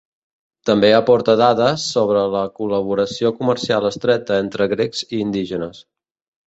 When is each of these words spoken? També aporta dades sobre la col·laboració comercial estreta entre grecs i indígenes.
També 0.69 0.89
aporta 0.99 1.35
dades 1.41 1.85
sobre 1.97 2.25
la 2.37 2.43
col·laboració 2.61 3.35
comercial 3.43 3.89
estreta 3.95 4.43
entre 4.47 4.73
grecs 4.77 5.09
i 5.11 5.23
indígenes. 5.29 5.89